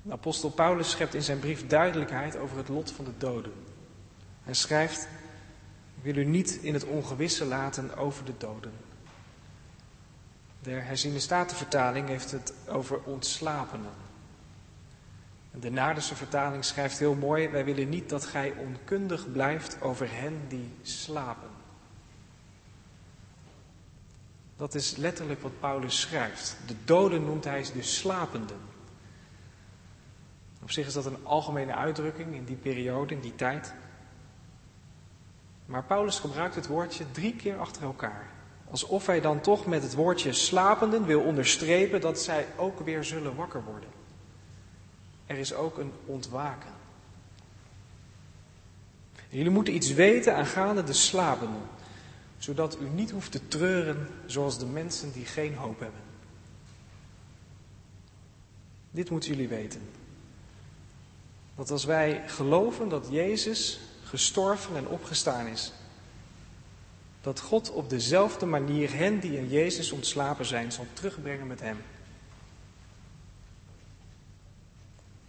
Apostel 0.10 0.50
Paulus 0.50 0.90
schept 0.90 1.14
in 1.14 1.24
zijn 1.24 1.40
brief 1.40 1.68
duidelijkheid 1.68 2.38
over 2.38 2.58
het 2.58 2.70
lot 2.70 2.92
van 2.92 3.06
de 3.06 3.18
doden. 3.18 3.54
Hij 4.44 4.54
schrijft: 4.54 5.08
Ik 5.98 6.04
wil 6.04 6.16
u 6.16 6.26
niet 6.26 6.52
in 6.62 6.74
het 6.74 6.86
ongewisse 6.86 7.46
laten 7.46 7.98
over 7.98 8.26
de 8.26 8.38
doden. 8.38 8.74
De 10.62 10.72
herziende 10.72 11.20
statenvertaling 11.20 12.08
heeft 12.08 12.32
het 12.32 12.54
over 12.68 13.04
ontslapenen. 13.04 13.92
De 15.60 15.72
Naardense 15.72 16.16
vertaling 16.16 16.66
schrijft 16.66 17.00
heel 17.00 17.16
mooi: 17.16 17.50
Wij 17.50 17.66
willen 17.66 17.90
niet 17.90 18.10
dat 18.10 18.26
gij 18.26 18.54
onkundig 18.58 19.32
blijft 19.32 19.82
over 19.82 20.08
hen 20.12 20.42
die 20.48 20.74
slapen. 20.82 21.50
Dat 24.58 24.76
is 24.76 24.96
letterlijk 24.96 25.42
wat 25.42 25.60
Paulus 25.60 26.00
schrijft. 26.00 26.58
De 26.68 26.76
doden 26.86 27.26
noemt 27.26 27.44
hij 27.44 27.66
de 27.74 27.82
slapenden. 27.82 28.58
Op 30.62 30.72
zich 30.72 30.88
is 30.88 30.94
dat 30.94 31.06
een 31.06 31.26
algemene 31.26 31.76
uitdrukking 31.76 32.36
in 32.36 32.46
die 32.46 32.56
periode, 32.56 33.14
in 33.14 33.20
die 33.20 33.36
tijd. 33.36 33.74
Maar 35.66 35.84
Paulus 35.84 36.20
gebruikt 36.20 36.56
het 36.56 36.68
woordje 36.68 37.12
drie 37.12 37.36
keer 37.36 37.60
achter 37.60 37.84
elkaar. 37.84 38.28
Alsof 38.70 39.06
hij 39.06 39.22
dan 39.22 39.42
toch 39.42 39.66
met 39.66 39.84
het 39.84 39.94
woordje 39.94 40.34
slapenden 40.34 41.06
wil 41.06 41.22
onderstrepen 41.22 42.02
dat 42.02 42.20
zij 42.20 42.48
ook 42.56 42.80
weer 42.80 43.04
zullen 43.04 43.36
wakker 43.36 43.64
worden. 43.64 43.90
Er 45.26 45.38
is 45.38 45.54
ook 45.54 45.78
een 45.78 45.92
ontwaken. 46.06 46.74
jullie 49.30 49.52
moeten 49.52 49.76
iets 49.76 49.94
weten 49.94 50.36
aangaande 50.36 50.84
de 50.84 50.94
slapenden, 50.94 51.62
zodat 52.38 52.78
u 52.80 52.90
niet 52.90 53.12
hoeft 53.12 53.32
te 53.32 53.48
treuren 53.48 54.08
zoals 54.26 54.60
de 54.60 54.66
mensen 54.66 55.12
die 55.12 55.26
geen 55.26 55.56
hoop 55.56 55.80
hebben. 55.80 56.02
Dit 58.92 59.10
moeten 59.10 59.30
jullie 59.30 59.48
weten. 59.48 59.82
Dat 61.56 61.72
als 61.72 61.86
wij 61.86 62.24
geloven 62.28 62.90
dat 62.90 63.08
Jezus 63.10 63.80
gestorven 64.04 64.76
en 64.76 64.88
opgestaan 64.88 65.48
is, 65.48 65.74
dat 67.22 67.40
God 67.40 67.72
op 67.72 67.90
dezelfde 67.90 68.46
manier 68.46 68.94
hen 68.94 69.20
die 69.20 69.38
in 69.38 69.50
Jezus 69.50 69.92
ontslapen 69.92 70.46
zijn 70.46 70.72
zal 70.72 70.86
terugbrengen 70.94 71.48
met 71.48 71.60
Hem. 71.60 71.78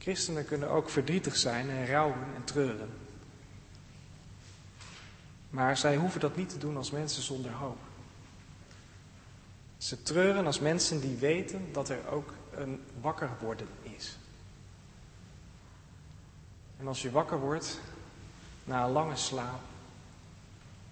Christenen 0.07 0.47
kunnen 0.47 0.71
ook 0.71 0.91
verdrietig 0.91 1.37
zijn 1.37 1.71
en 1.71 1.87
rouwen 1.87 2.35
en 2.35 2.45
treuren. 2.45 2.91
Maar 5.51 5.77
zij 5.77 5.97
hoeven 5.97 6.21
dat 6.21 6.37
niet 6.37 6.49
te 6.49 6.59
doen 6.59 6.77
als 6.77 6.91
mensen 6.91 7.23
zonder 7.23 7.53
hoop. 7.53 7.79
Ze 9.77 10.03
treuren 10.03 10.47
als 10.47 10.61
mensen 10.61 11.01
die 11.01 11.17
weten 11.17 11.73
dat 11.73 11.89
er 11.89 12.09
ook 12.11 12.33
een 12.53 12.83
wakker 13.01 13.31
worden 13.41 13.67
is. 13.83 14.17
En 16.79 16.87
als 16.87 17.03
je 17.03 17.11
wakker 17.11 17.41
wordt 17.41 17.81
na 18.65 18.85
een 18.85 18.93
lange 18.93 19.17
slaap, 19.17 19.61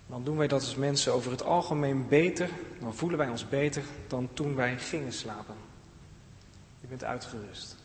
dan 0.07 0.25
doen 0.25 0.37
wij 0.37 0.49
dat 0.49 0.61
als 0.61 0.75
mensen 0.75 1.13
over 1.13 1.31
het 1.31 1.43
algemeen 1.43 2.09
beter, 2.09 2.51
dan 2.81 2.95
voelen 2.95 3.19
wij 3.19 3.29
ons 3.29 3.49
beter 3.49 3.85
dan 4.07 4.29
toen 4.33 4.55
wij 4.55 4.79
gingen 4.79 5.13
slapen. 5.13 5.57
Je 6.81 6.87
bent 6.87 7.05
uitgerust. 7.05 7.83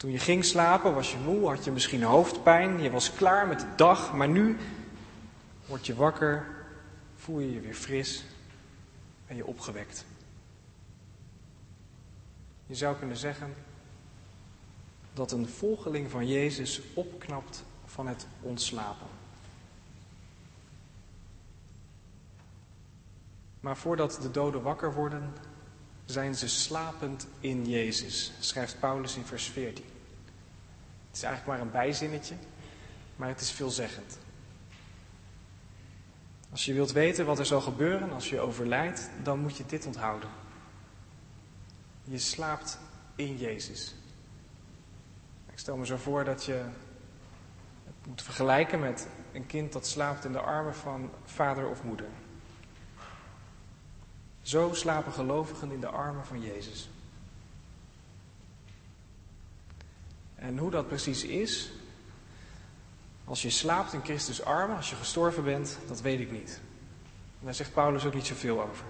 Toen 0.00 0.10
je 0.10 0.18
ging 0.18 0.44
slapen 0.44 0.94
was 0.94 1.12
je 1.12 1.18
moe, 1.18 1.48
had 1.48 1.64
je 1.64 1.70
misschien 1.70 2.02
hoofdpijn, 2.02 2.80
je 2.80 2.90
was 2.90 3.14
klaar 3.14 3.46
met 3.46 3.60
de 3.60 3.66
dag, 3.76 4.14
maar 4.14 4.28
nu 4.28 4.56
word 5.66 5.86
je 5.86 5.94
wakker, 5.94 6.46
voel 7.16 7.38
je 7.40 7.52
je 7.52 7.60
weer 7.60 7.74
fris 7.74 8.24
en 9.26 9.36
je 9.36 9.46
opgewekt. 9.46 10.04
Je 12.66 12.74
zou 12.74 12.96
kunnen 12.96 13.16
zeggen 13.16 13.54
dat 15.12 15.32
een 15.32 15.48
volgeling 15.48 16.10
van 16.10 16.28
Jezus 16.28 16.80
opknapt 16.94 17.64
van 17.84 18.06
het 18.06 18.26
ontslapen. 18.40 19.06
Maar 23.60 23.76
voordat 23.76 24.18
de 24.22 24.30
doden 24.30 24.62
wakker 24.62 24.94
worden, 24.94 25.32
zijn 26.10 26.34
ze 26.34 26.48
slapend 26.48 27.26
in 27.40 27.68
Jezus, 27.68 28.32
schrijft 28.40 28.80
Paulus 28.80 29.16
in 29.16 29.24
vers 29.24 29.44
14. 29.44 29.84
Het 31.06 31.16
is 31.16 31.22
eigenlijk 31.22 31.56
maar 31.56 31.66
een 31.66 31.72
bijzinnetje, 31.72 32.34
maar 33.16 33.28
het 33.28 33.40
is 33.40 33.50
veelzeggend. 33.50 34.18
Als 36.50 36.64
je 36.64 36.74
wilt 36.74 36.92
weten 36.92 37.26
wat 37.26 37.38
er 37.38 37.46
zal 37.46 37.60
gebeuren 37.60 38.12
als 38.12 38.30
je 38.30 38.40
overlijdt, 38.40 39.10
dan 39.22 39.38
moet 39.38 39.56
je 39.56 39.66
dit 39.66 39.86
onthouden. 39.86 40.28
Je 42.04 42.18
slaapt 42.18 42.78
in 43.14 43.36
Jezus. 43.36 43.94
Ik 45.50 45.58
stel 45.58 45.76
me 45.76 45.86
zo 45.86 45.96
voor 45.96 46.24
dat 46.24 46.44
je 46.44 46.64
het 47.84 48.06
moet 48.06 48.22
vergelijken 48.22 48.80
met 48.80 49.06
een 49.32 49.46
kind 49.46 49.72
dat 49.72 49.86
slaapt 49.86 50.24
in 50.24 50.32
de 50.32 50.40
armen 50.40 50.74
van 50.74 51.10
vader 51.24 51.68
of 51.68 51.82
moeder. 51.82 52.08
Zo 54.50 54.74
slapen 54.74 55.12
gelovigen 55.12 55.70
in 55.72 55.80
de 55.80 55.88
armen 55.88 56.26
van 56.26 56.40
Jezus. 56.40 56.88
En 60.34 60.58
hoe 60.58 60.70
dat 60.70 60.88
precies 60.88 61.24
is, 61.24 61.70
als 63.24 63.42
je 63.42 63.50
slaapt 63.50 63.92
in 63.92 64.04
Christus 64.04 64.42
armen, 64.42 64.76
als 64.76 64.90
je 64.90 64.96
gestorven 64.96 65.44
bent, 65.44 65.78
dat 65.86 66.00
weet 66.00 66.20
ik 66.20 66.30
niet. 66.30 66.60
En 67.38 67.44
daar 67.44 67.54
zegt 67.54 67.72
Paulus 67.72 68.04
ook 68.04 68.14
niet 68.14 68.26
zoveel 68.26 68.62
over. 68.62 68.84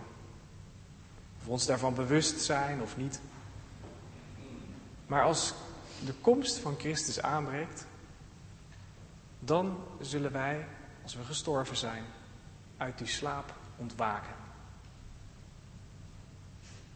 Of 1.38 1.44
we 1.44 1.50
ons 1.50 1.66
daarvan 1.66 1.94
bewust 1.94 2.40
zijn 2.40 2.82
of 2.82 2.96
niet. 2.96 3.20
Maar 5.06 5.22
als 5.22 5.54
de 6.04 6.14
komst 6.20 6.58
van 6.58 6.78
Christus 6.78 7.20
aanbreekt, 7.22 7.86
dan 9.38 9.78
zullen 10.00 10.32
wij, 10.32 10.66
als 11.02 11.14
we 11.14 11.24
gestorven 11.24 11.76
zijn, 11.76 12.04
uit 12.76 12.98
die 12.98 13.06
slaap 13.06 13.54
ontwaken. 13.76 14.39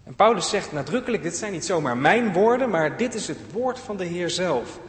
En 0.04 0.14
Paulus 0.14 0.48
zegt 0.48 0.72
nadrukkelijk, 0.72 1.22
dit 1.22 1.36
zijn 1.36 1.52
niet 1.52 1.64
zomaar 1.64 1.96
mijn 1.96 2.32
woorden, 2.32 2.70
maar 2.70 2.96
dit 2.96 3.14
is 3.14 3.28
het 3.28 3.52
woord 3.52 3.78
van 3.78 3.96
de 3.96 4.04
Heer 4.04 4.30
zelf. 4.30 4.80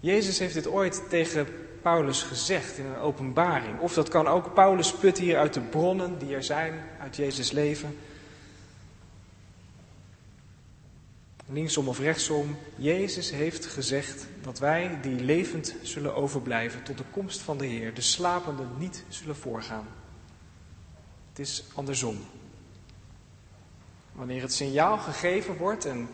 Jezus 0.00 0.38
heeft 0.38 0.54
dit 0.54 0.68
ooit 0.68 1.02
tegen 1.08 1.46
Paulus 1.82 2.22
gezegd 2.22 2.78
in 2.78 2.86
een 2.86 2.96
openbaring. 2.96 3.80
Of 3.80 3.94
dat 3.94 4.08
kan 4.08 4.26
ook 4.26 4.54
Paulus 4.54 4.92
put 4.92 5.18
hier 5.18 5.38
uit 5.38 5.54
de 5.54 5.60
bronnen 5.60 6.18
die 6.18 6.34
er 6.34 6.44
zijn 6.44 6.84
uit 7.00 7.16
Jezus 7.16 7.50
leven. 7.50 7.98
Linksom 11.46 11.88
of 11.88 11.98
rechtsom, 11.98 12.56
Jezus 12.76 13.30
heeft 13.30 13.66
gezegd 13.66 14.26
dat 14.42 14.58
wij 14.58 14.98
die 15.02 15.20
levend 15.20 15.74
zullen 15.82 16.14
overblijven 16.14 16.82
tot 16.82 16.98
de 16.98 17.04
komst 17.10 17.40
van 17.40 17.58
de 17.58 17.66
Heer, 17.66 17.94
de 17.94 18.00
slapenden 18.00 18.68
niet 18.78 19.04
zullen 19.08 19.36
voorgaan. 19.36 19.86
Het 21.28 21.38
is 21.38 21.64
andersom. 21.74 22.18
Wanneer 24.12 24.42
het 24.42 24.52
signaal 24.52 24.98
gegeven 24.98 25.56
wordt 25.56 25.84
en 25.84 26.08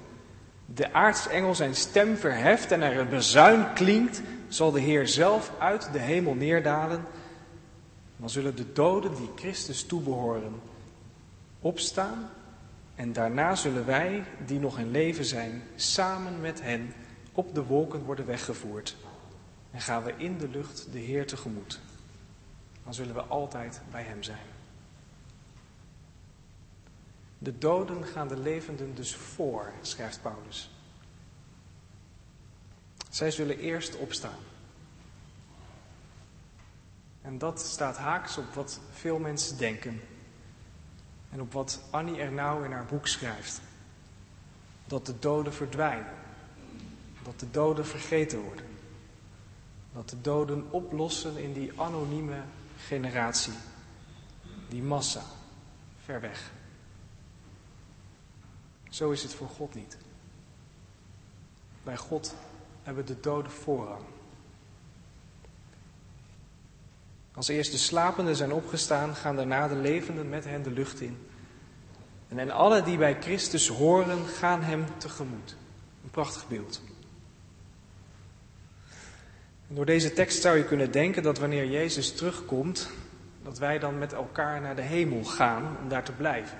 de 0.67 0.93
aartsengel 0.93 1.55
zijn 1.55 1.75
stem 1.75 2.17
verheft 2.17 2.73
en 2.73 2.83
er 2.83 2.99
een 2.99 3.09
bezuin 3.09 3.73
klinkt, 3.73 4.23
zal 4.49 4.71
de 4.71 4.81
Heer 4.81 5.09
zelf 5.09 5.53
uit 5.59 5.93
de 5.93 5.99
hemel 5.99 6.35
neerdalen. 6.35 7.05
Dan 8.17 8.31
zullen 8.31 8.57
de 8.57 8.73
doden 8.73 9.15
die 9.15 9.31
Christus 9.37 9.85
toebehoren 9.85 10.61
opstaan 11.61 12.31
en 12.95 13.13
daarna 13.13 13.55
zullen 13.55 13.87
wij, 13.87 14.25
die 14.47 14.59
nog 14.59 14.79
in 14.79 14.91
leven 14.91 15.25
zijn, 15.25 15.63
samen 15.77 16.41
met 16.41 16.63
hen 16.63 16.95
op 17.33 17.55
de 17.55 17.65
wolken 17.65 18.05
worden 18.05 18.27
weggevoerd. 18.27 18.97
En 19.71 19.81
gaan 19.81 20.03
we 20.03 20.15
in 20.17 20.39
de 20.39 20.49
lucht 20.49 20.89
de 20.93 20.99
Heer 20.99 21.27
tegemoet. 21.27 21.81
Dan 22.85 22.95
zullen 22.95 23.15
we 23.15 23.23
altijd 23.23 23.81
bij 23.91 24.03
Hem 24.03 24.23
zijn. 24.23 24.58
De 27.39 27.59
doden 27.59 28.05
gaan 28.05 28.29
de 28.29 28.37
levenden 28.37 28.95
dus 28.95 29.15
voor, 29.15 29.73
schrijft 29.81 30.23
Paulus. 30.23 30.71
Zij 33.11 33.31
zullen 33.31 33.59
eerst 33.59 33.97
opstaan. 33.97 34.39
En 37.23 37.39
dat 37.39 37.61
staat 37.61 37.97
haaks 37.97 38.39
op 38.39 38.55
wat 38.55 38.81
veel 38.93 39.19
mensen 39.19 39.59
denken. 39.59 40.01
En 41.31 41.41
op 41.41 41.53
wat 41.53 41.83
Annie 41.91 42.21
Ernauw 42.21 42.63
in 42.63 42.73
haar 42.73 42.85
boek 42.85 43.07
schrijft. 43.07 43.61
Dat 44.85 45.07
de 45.07 45.19
doden 45.19 45.55
verdwijnen. 45.55 46.15
Dat 47.23 47.41
de 47.41 47.51
doden 47.51 47.87
vergeten 47.87 48.41
worden. 48.41 48.67
Dat 49.93 50.09
de 50.09 50.21
doden 50.21 50.67
oplossen 50.71 51.37
in 51.37 51.53
die 51.53 51.81
anonieme 51.81 52.43
generatie. 52.79 53.53
Die 54.69 54.83
massa. 54.83 55.23
Ver 56.05 56.21
weg. 56.21 56.51
Zo 58.89 59.11
is 59.11 59.23
het 59.23 59.35
voor 59.35 59.49
God 59.49 59.75
niet. 59.75 59.97
Bij 61.83 61.97
God 61.97 62.35
hebben 62.83 63.07
de 63.07 63.21
doden 63.21 63.53
voorrang. 63.53 64.03
Als 67.35 67.49
eerst 67.49 67.73
de 67.73 67.79
slapenden 67.79 68.37
zijn 68.37 68.53
opgestaan, 68.53 69.15
gaan 69.15 69.37
daarna 69.37 69.69
de 69.69 69.77
levenden 69.77 70.29
met 70.29 70.45
hen 70.45 70.63
de 70.63 70.71
lucht 70.71 71.01
in. 71.01 71.19
En 72.29 72.39
en 72.39 72.51
alle 72.51 72.83
die 72.83 72.97
bij 72.97 73.17
Christus 73.21 73.69
horen, 73.69 74.27
gaan 74.27 74.63
hem 74.63 74.85
tegemoet. 74.97 75.57
Een 76.05 76.11
prachtig 76.11 76.49
beeld. 76.49 76.83
En 79.69 79.75
door 79.75 79.87
deze 79.87 80.13
tekst 80.13 80.43
zou 80.43 80.57
je 80.57 80.65
kunnen 80.65 80.91
denken 80.91 81.23
dat 81.23 81.39
wanneer 81.39 81.67
Jezus 81.67 82.15
terugkomt, 82.15 82.91
dat 83.43 83.59
wij 83.59 83.79
dan 83.79 83.99
met 83.99 84.13
elkaar 84.13 84.61
naar 84.61 84.77
de 84.77 84.83
hemel 84.83 85.25
gaan 85.25 85.77
om 85.83 85.89
daar 85.89 86.05
te 86.05 86.13
blijven. 86.13 86.59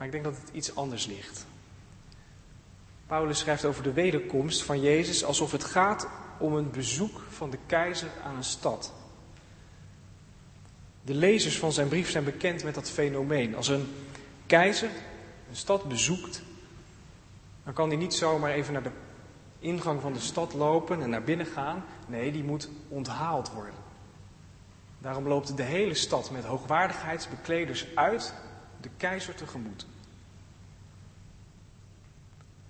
Maar 0.00 0.08
ik 0.08 0.14
denk 0.14 0.24
dat 0.24 0.36
het 0.44 0.54
iets 0.54 0.74
anders 0.74 1.06
ligt. 1.06 1.46
Paulus 3.06 3.38
schrijft 3.38 3.64
over 3.64 3.82
de 3.82 3.92
wederkomst 3.92 4.62
van 4.62 4.80
Jezus 4.80 5.24
alsof 5.24 5.52
het 5.52 5.64
gaat 5.64 6.08
om 6.38 6.54
een 6.54 6.70
bezoek 6.70 7.20
van 7.28 7.50
de 7.50 7.58
keizer 7.66 8.08
aan 8.24 8.36
een 8.36 8.44
stad. 8.44 8.92
De 11.02 11.14
lezers 11.14 11.58
van 11.58 11.72
zijn 11.72 11.88
brief 11.88 12.10
zijn 12.10 12.24
bekend 12.24 12.64
met 12.64 12.74
dat 12.74 12.90
fenomeen. 12.90 13.56
Als 13.56 13.68
een 13.68 13.88
keizer 14.46 14.90
een 15.48 15.56
stad 15.56 15.84
bezoekt, 15.84 16.42
dan 17.64 17.72
kan 17.72 17.88
hij 17.88 17.98
niet 17.98 18.14
zomaar 18.14 18.52
even 18.52 18.72
naar 18.72 18.82
de 18.82 18.92
ingang 19.58 20.00
van 20.00 20.12
de 20.12 20.20
stad 20.20 20.54
lopen 20.54 21.02
en 21.02 21.10
naar 21.10 21.24
binnen 21.24 21.46
gaan. 21.46 21.84
Nee, 22.06 22.32
die 22.32 22.44
moet 22.44 22.68
onthaald 22.88 23.50
worden. 23.52 23.74
Daarom 24.98 25.28
loopt 25.28 25.56
de 25.56 25.62
hele 25.62 25.94
stad 25.94 26.30
met 26.30 26.44
hoogwaardigheidsbekleders 26.44 27.86
uit 27.94 28.34
de 28.80 28.90
keizer 28.96 29.34
tegemoet. 29.34 29.86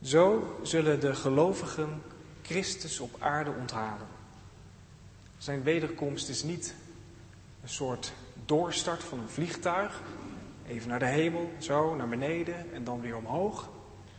Zo 0.03 0.59
zullen 0.63 1.01
de 1.01 1.15
gelovigen 1.15 2.03
Christus 2.43 3.01
op 3.01 3.17
aarde 3.19 3.51
onthalen. 3.51 4.07
Zijn 5.39 5.63
wederkomst 5.63 6.29
is 6.29 6.43
niet 6.43 6.75
een 7.63 7.69
soort 7.69 8.13
doorstart 8.45 9.03
van 9.03 9.19
een 9.19 9.29
vliegtuig. 9.29 10.03
Even 10.67 10.89
naar 10.89 10.99
de 10.99 11.07
hemel, 11.07 11.53
zo 11.59 11.95
naar 11.95 12.09
beneden 12.09 12.73
en 12.73 12.85
dan 12.85 13.01
weer 13.01 13.17
omhoog. 13.17 13.69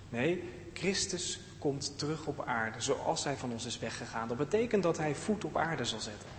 Nee, 0.10 0.50
Christus 0.74 1.40
komt 1.60 1.98
terug 1.98 2.26
op 2.26 2.46
aarde 2.46 2.82
zoals 2.82 3.24
hij 3.24 3.38
van 3.38 3.52
ons 3.52 3.66
is 3.66 3.80
weggegaan. 3.80 4.28
Dat 4.28 4.38
betekent 4.38 4.84
dat 4.84 4.98
hij 4.98 5.16
voet 5.16 5.46
op 5.46 5.58
aarde 5.58 5.86
zal 5.86 6.00
zetten 6.00 6.30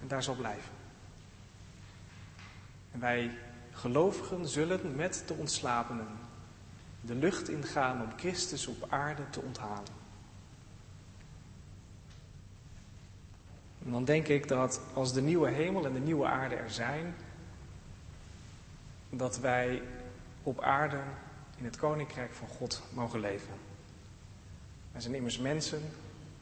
en 0.00 0.08
daar 0.08 0.22
zal 0.22 0.34
blijven. 0.34 0.70
En 2.92 3.00
wij 3.00 3.30
gelovigen 3.76 4.48
zullen 4.48 4.96
met 4.96 5.22
de 5.26 5.34
ontslapenen 5.34 6.08
de 7.06 7.14
lucht 7.14 7.48
ingaan 7.48 8.02
om 8.02 8.18
Christus 8.18 8.66
op 8.66 8.86
aarde 8.88 9.30
te 9.30 9.40
onthalen. 9.40 10.04
En 13.84 13.92
dan 13.92 14.04
denk 14.04 14.28
ik 14.28 14.48
dat 14.48 14.80
als 14.94 15.12
de 15.12 15.22
nieuwe 15.22 15.50
hemel 15.50 15.86
en 15.86 15.92
de 15.92 16.00
nieuwe 16.00 16.26
aarde 16.26 16.54
er 16.54 16.70
zijn, 16.70 17.14
dat 19.10 19.38
wij 19.38 19.82
op 20.42 20.60
aarde 20.60 21.00
in 21.56 21.64
het 21.64 21.76
koninkrijk 21.76 22.32
van 22.32 22.48
God 22.48 22.82
mogen 22.94 23.20
leven. 23.20 23.54
Wij 24.92 25.00
zijn 25.00 25.14
immers 25.14 25.38
mensen 25.38 25.82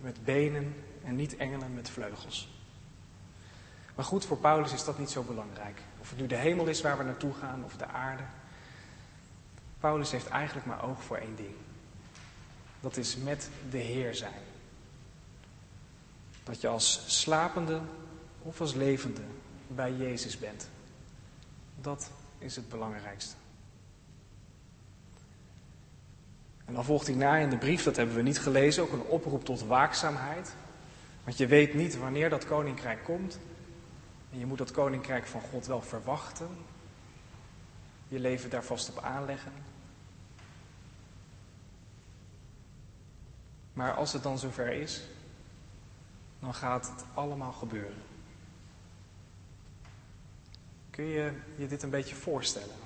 met 0.01 0.25
benen 0.25 0.75
en 1.05 1.17
niet 1.17 1.37
engelen 1.37 1.75
met 1.75 1.91
vleugels. 1.91 2.49
Maar 3.95 4.05
goed, 4.05 4.25
voor 4.25 4.39
Paulus 4.39 4.73
is 4.73 4.85
dat 4.85 4.99
niet 4.99 5.11
zo 5.11 5.23
belangrijk. 5.23 5.81
Of 6.05 6.11
het 6.11 6.19
nu 6.19 6.27
de 6.27 6.37
hemel 6.37 6.67
is 6.67 6.81
waar 6.81 6.99
we 6.99 7.05
naartoe 7.05 7.35
gaan 7.35 7.65
of 7.65 7.77
de 7.77 7.87
aarde. 7.87 8.23
Paulus 9.81 10.11
heeft 10.11 10.29
eigenlijk 10.29 10.67
maar 10.67 10.85
oog 10.85 11.03
voor 11.03 11.17
één 11.17 11.37
ding. 11.37 11.55
Dat 12.81 12.97
is 12.97 13.17
met 13.17 13.49
de 13.71 13.79
Heer 13.79 14.15
zijn. 14.15 14.43
Dat 16.43 16.61
je 16.61 16.69
als 16.69 17.21
slapende 17.21 17.81
of 18.43 18.61
als 18.61 18.75
levende 18.75 19.21
bij 19.67 19.93
Jezus 19.93 20.39
bent. 20.39 20.69
Dat 21.81 22.11
is 22.39 22.57
het 22.57 22.69
belangrijkste. 22.69 23.35
En 26.65 26.75
dan 26.75 26.85
volgt 26.85 27.07
hij 27.07 27.17
na 27.17 27.37
in 27.37 27.51
de 27.51 27.59
brief, 27.59 27.83
dat 27.83 27.97
hebben 27.97 28.15
we 28.15 28.23
niet 28.23 28.41
gelezen, 28.41 28.83
ook 28.83 28.93
een 28.93 29.07
oproep 29.07 29.45
tot 29.45 29.67
waakzaamheid. 29.67 30.55
Want 31.25 31.37
je 31.37 31.47
weet 31.47 31.75
niet 31.75 31.97
wanneer 31.97 32.31
dat 32.31 32.47
koninkrijk 32.47 33.05
komt. 33.05 33.39
En 34.35 34.41
je 34.41 34.47
moet 34.47 34.59
dat 34.59 34.71
koninkrijk 34.71 35.27
van 35.27 35.41
God 35.41 35.67
wel 35.67 35.83
verwachten. 35.83 36.49
Je 38.09 38.19
leven 38.19 38.51
daar 38.51 38.65
vast 38.65 38.91
op 38.91 38.99
aanleggen. 38.99 39.53
Maar 43.73 43.95
als 43.95 44.13
het 44.13 44.23
dan 44.23 44.39
zover 44.39 44.73
is, 44.73 45.03
dan 46.41 46.55
gaat 46.55 46.89
het 46.89 47.05
allemaal 47.15 47.53
gebeuren. 47.53 48.03
Kun 50.91 51.05
je 51.05 51.41
je 51.57 51.67
dit 51.67 51.83
een 51.83 51.91
beetje 51.91 52.15
voorstellen? 52.15 52.77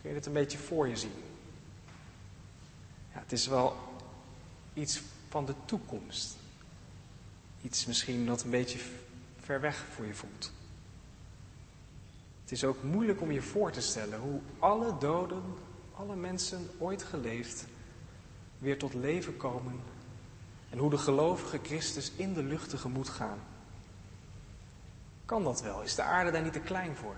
Kun 0.00 0.08
je 0.08 0.14
dit 0.14 0.26
een 0.26 0.32
beetje 0.32 0.58
voor 0.58 0.88
je 0.88 0.96
zien? 0.96 1.22
Ja, 3.12 3.18
het 3.18 3.32
is 3.32 3.46
wel 3.46 3.76
iets 4.74 5.02
van 5.28 5.46
de 5.46 5.54
toekomst. 5.64 6.36
Iets 7.62 7.86
misschien 7.86 8.26
dat 8.26 8.42
een 8.42 8.50
beetje 8.50 8.78
ver 9.48 9.60
weg 9.60 9.84
voor 9.94 10.06
je 10.06 10.14
voelt. 10.14 10.52
Het 12.42 12.52
is 12.52 12.64
ook 12.64 12.82
moeilijk 12.82 13.20
om 13.20 13.30
je 13.30 13.42
voor 13.42 13.70
te 13.70 13.80
stellen 13.80 14.18
hoe 14.20 14.40
alle 14.58 14.98
doden, 14.98 15.42
alle 15.94 16.16
mensen 16.16 16.70
ooit 16.78 17.02
geleefd, 17.02 17.66
weer 18.58 18.78
tot 18.78 18.94
leven 18.94 19.36
komen 19.36 19.80
en 20.70 20.78
hoe 20.78 20.90
de 20.90 20.98
gelovige 20.98 21.58
Christus 21.62 22.12
in 22.16 22.34
de 22.34 22.42
lucht 22.42 22.70
tegemoet 22.70 23.08
gaan. 23.08 23.38
Kan 25.24 25.44
dat 25.44 25.62
wel? 25.62 25.82
Is 25.82 25.94
de 25.94 26.02
aarde 26.02 26.30
daar 26.30 26.42
niet 26.42 26.52
te 26.52 26.60
klein 26.60 26.96
voor? 26.96 27.16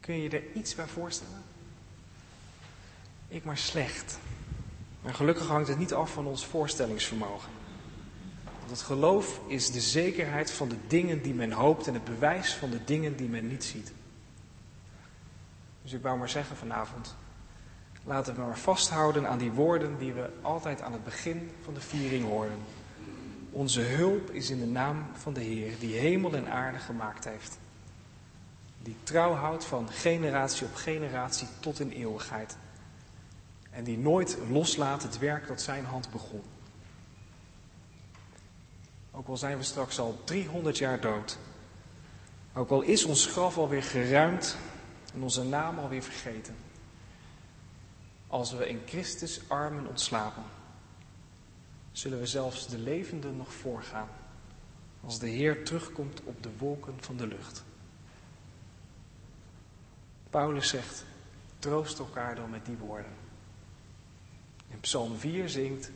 Kun 0.00 0.14
je 0.14 0.22
je 0.22 0.30
er 0.30 0.52
iets 0.52 0.74
bij 0.74 0.86
voorstellen? 0.86 1.42
Ik 3.28 3.44
maar 3.44 3.58
slecht. 3.58 4.18
Maar 5.02 5.14
gelukkig 5.14 5.46
hangt 5.46 5.68
het 5.68 5.78
niet 5.78 5.94
af 5.94 6.12
van 6.12 6.26
ons 6.26 6.46
voorstellingsvermogen. 6.46 7.57
Want 8.68 8.80
het 8.80 8.88
geloof 8.88 9.40
is 9.46 9.70
de 9.70 9.80
zekerheid 9.80 10.50
van 10.50 10.68
de 10.68 10.76
dingen 10.86 11.22
die 11.22 11.34
men 11.34 11.52
hoopt 11.52 11.86
en 11.86 11.94
het 11.94 12.04
bewijs 12.04 12.54
van 12.54 12.70
de 12.70 12.84
dingen 12.84 13.16
die 13.16 13.28
men 13.28 13.48
niet 13.48 13.64
ziet. 13.64 13.92
Dus 15.82 15.92
ik 15.92 16.02
wou 16.02 16.18
maar 16.18 16.28
zeggen 16.28 16.56
vanavond, 16.56 17.16
laten 18.04 18.34
we 18.34 18.40
maar 18.40 18.58
vasthouden 18.58 19.28
aan 19.28 19.38
die 19.38 19.50
woorden 19.50 19.98
die 19.98 20.12
we 20.12 20.30
altijd 20.42 20.82
aan 20.82 20.92
het 20.92 21.04
begin 21.04 21.50
van 21.62 21.74
de 21.74 21.80
viering 21.80 22.24
horen. 22.24 22.58
Onze 23.50 23.80
hulp 23.80 24.30
is 24.30 24.50
in 24.50 24.58
de 24.58 24.66
naam 24.66 25.06
van 25.12 25.32
de 25.32 25.42
Heer, 25.42 25.78
die 25.78 25.96
hemel 25.96 26.34
en 26.34 26.50
aarde 26.50 26.78
gemaakt 26.78 27.24
heeft. 27.24 27.58
Die 28.82 28.96
trouw 29.02 29.32
houdt 29.32 29.64
van 29.64 29.88
generatie 29.90 30.66
op 30.66 30.74
generatie 30.74 31.48
tot 31.60 31.80
in 31.80 31.90
eeuwigheid. 31.90 32.56
En 33.70 33.84
die 33.84 33.98
nooit 33.98 34.38
loslaat 34.50 35.02
het 35.02 35.18
werk 35.18 35.46
dat 35.46 35.62
zijn 35.62 35.84
hand 35.84 36.10
begon. 36.10 36.42
Ook 39.18 39.28
al 39.28 39.36
zijn 39.36 39.56
we 39.56 39.62
straks 39.62 39.98
al 39.98 40.20
300 40.24 40.78
jaar 40.78 41.00
dood. 41.00 41.38
Ook 42.54 42.70
al 42.70 42.82
is 42.82 43.04
ons 43.04 43.26
graf 43.26 43.58
alweer 43.58 43.82
geruimd 43.82 44.56
en 45.14 45.22
onze 45.22 45.44
naam 45.44 45.78
alweer 45.78 46.02
vergeten. 46.02 46.56
Als 48.26 48.52
we 48.52 48.68
in 48.68 48.80
Christus 48.86 49.40
armen 49.46 49.86
ontslapen, 49.86 50.42
zullen 51.92 52.18
we 52.18 52.26
zelfs 52.26 52.68
de 52.68 52.78
levenden 52.78 53.36
nog 53.36 53.52
voorgaan. 53.52 54.08
Als 55.04 55.18
de 55.18 55.28
Heer 55.28 55.64
terugkomt 55.64 56.20
op 56.24 56.42
de 56.42 56.50
wolken 56.58 56.94
van 57.00 57.16
de 57.16 57.26
lucht. 57.26 57.64
Paulus 60.30 60.68
zegt, 60.68 61.04
troost 61.58 61.98
elkaar 61.98 62.34
dan 62.34 62.50
met 62.50 62.66
die 62.66 62.76
woorden. 62.76 63.12
In 64.68 64.80
Psalm 64.80 65.16
4 65.16 65.48
zingt, 65.48 65.90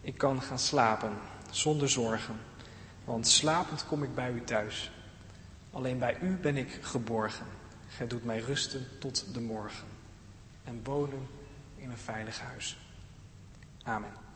ik 0.00 0.18
kan 0.18 0.42
gaan 0.42 0.58
slapen 0.58 1.12
zonder 1.50 1.88
zorgen, 1.88 2.40
want 3.04 3.26
slapend 3.26 3.86
kom 3.86 4.02
ik 4.02 4.14
bij 4.14 4.32
u 4.32 4.44
thuis. 4.44 4.90
Alleen 5.70 5.98
bij 5.98 6.18
u 6.20 6.36
ben 6.36 6.56
ik 6.56 6.78
geborgen. 6.80 7.46
Gij 7.88 8.06
doet 8.06 8.24
mij 8.24 8.38
rusten 8.38 8.86
tot 8.98 9.34
de 9.34 9.40
morgen 9.40 9.86
en 10.64 10.80
wonen 10.84 11.28
in 11.76 11.90
een 11.90 11.98
veilig 11.98 12.40
huis. 12.40 12.78
Amen. 13.82 14.27